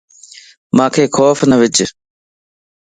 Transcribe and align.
مانک 0.75 0.95
خوف 1.15 1.39
نه 1.49 1.55
وج 1.61 1.77